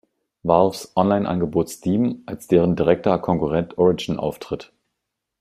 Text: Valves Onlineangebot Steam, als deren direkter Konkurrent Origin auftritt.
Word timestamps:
Valves 0.41 0.93
Onlineangebot 0.95 1.69
Steam, 1.69 2.23
als 2.25 2.47
deren 2.47 2.75
direkter 2.75 3.19
Konkurrent 3.19 3.77
Origin 3.77 4.17
auftritt. 4.17 4.73